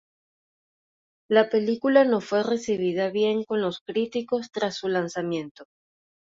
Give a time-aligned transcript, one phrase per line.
[1.29, 5.65] La película no fue recibida bien con los críticos tras su lanzamiento.